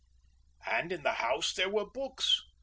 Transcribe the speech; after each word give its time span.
And 0.65 0.91
in 0.91 1.03
the 1.03 1.11
house 1.11 1.53
there 1.53 1.69
were 1.69 1.85
books. 1.85 2.41